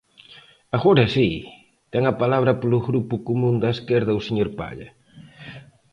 Agora 0.77 1.05
si, 1.15 1.29
ten 1.91 2.03
a 2.07 2.13
palabra 2.21 2.57
polo 2.61 2.83
Grupo 2.87 3.15
Común 3.27 3.55
da 3.63 3.69
Esquerda 3.77 4.17
o 4.19 4.25
señor 4.27 4.49
Palla. 4.59 4.89